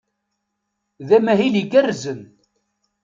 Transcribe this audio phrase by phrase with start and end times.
[1.07, 2.21] D amahil igerrzen.